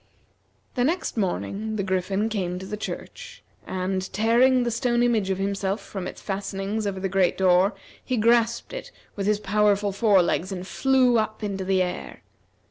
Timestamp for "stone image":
4.71-5.29